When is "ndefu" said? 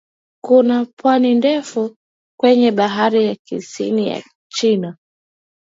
1.35-1.95